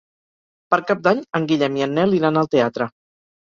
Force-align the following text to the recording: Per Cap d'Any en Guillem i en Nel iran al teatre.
Per 0.75 0.79
Cap 0.93 1.03
d'Any 1.09 1.21
en 1.41 1.47
Guillem 1.53 1.79
i 1.83 1.87
en 1.91 1.95
Nel 2.01 2.19
iran 2.23 2.45
al 2.45 2.53
teatre. 2.59 2.93